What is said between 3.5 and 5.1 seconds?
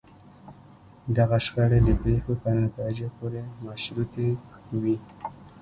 مشروطې وي.